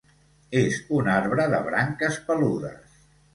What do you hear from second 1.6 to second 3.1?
branques peludes.